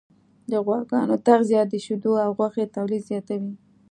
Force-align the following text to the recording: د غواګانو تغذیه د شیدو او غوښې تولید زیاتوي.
د 0.51 0.51
غواګانو 0.65 1.15
تغذیه 1.27 1.63
د 1.67 1.73
شیدو 1.85 2.13
او 2.23 2.29
غوښې 2.37 2.65
تولید 2.75 3.01
زیاتوي. 3.09 3.53